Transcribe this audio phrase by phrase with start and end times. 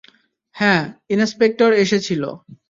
[0.55, 0.81] হ্যাঁ,
[1.09, 2.23] ইন্সপেক্টর এসেছিল।